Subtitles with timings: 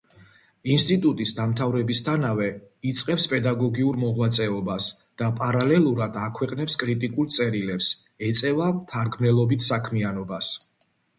[0.75, 2.47] ინსტიტუტის დამთავრებისთანავე
[2.91, 4.87] იწყებს პედაგოგიურ მოღვაწეობას
[5.23, 7.91] და პარალელურად აქვეყნებს კრიტიკულ წერილებს,
[8.31, 10.55] ეწევა მთარგმნელობით საქმიანობას.